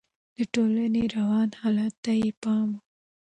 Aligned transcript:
د 0.35 0.37
ټولنې 0.53 1.03
رواني 1.15 1.55
حالت 1.61 1.93
ته 2.03 2.11
يې 2.21 2.31
پام 2.43 2.67
و. 2.73 2.79